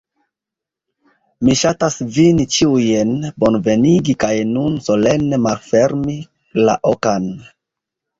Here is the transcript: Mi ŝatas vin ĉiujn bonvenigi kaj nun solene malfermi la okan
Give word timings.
Mi 1.47 1.57
ŝatas 1.57 1.97
vin 2.15 2.39
ĉiujn 2.55 3.11
bonvenigi 3.43 4.15
kaj 4.23 4.31
nun 4.53 4.79
solene 4.87 5.39
malfermi 5.45 6.17
la 6.63 6.77
okan 6.95 7.29